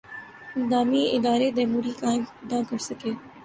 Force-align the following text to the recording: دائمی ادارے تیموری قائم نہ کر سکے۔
دائمی 0.69 1.03
ادارے 1.15 1.47
تیموری 1.57 1.91
قائم 2.01 2.21
نہ 2.49 2.57
کر 2.69 2.79
سکے۔ 2.87 3.11